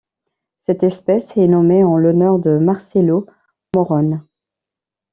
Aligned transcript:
Cette 0.63 0.81
espèce 0.81 1.37
est 1.37 1.45
nommée 1.45 1.83
en 1.83 1.95
l'honneur 1.95 2.39
de 2.39 2.57
Marcello 2.57 3.27
Morone. 3.75 4.25